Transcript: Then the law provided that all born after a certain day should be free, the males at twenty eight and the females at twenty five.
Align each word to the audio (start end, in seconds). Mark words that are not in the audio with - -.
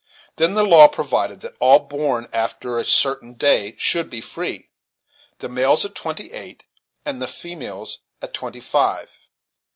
Then 0.37 0.55
the 0.55 0.63
law 0.63 0.87
provided 0.87 1.41
that 1.41 1.53
all 1.59 1.77
born 1.81 2.27
after 2.33 2.79
a 2.79 2.85
certain 2.85 3.35
day 3.35 3.75
should 3.77 4.09
be 4.09 4.19
free, 4.19 4.71
the 5.37 5.47
males 5.47 5.85
at 5.85 5.93
twenty 5.93 6.31
eight 6.31 6.63
and 7.05 7.21
the 7.21 7.27
females 7.27 7.99
at 8.19 8.33
twenty 8.33 8.61
five. 8.61 9.11